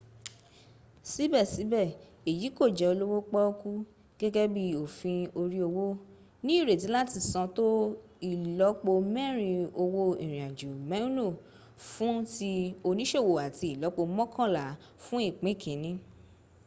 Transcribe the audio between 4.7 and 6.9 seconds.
òfin oríowó ní ìrètí